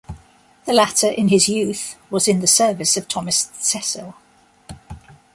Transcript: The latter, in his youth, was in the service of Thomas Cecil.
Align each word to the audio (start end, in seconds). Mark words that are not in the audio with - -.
The 0.65 0.73
latter, 0.73 1.09
in 1.11 1.27
his 1.27 1.47
youth, 1.47 1.95
was 2.09 2.27
in 2.27 2.39
the 2.39 2.47
service 2.47 2.97
of 2.97 3.07
Thomas 3.07 3.51
Cecil. 3.53 4.15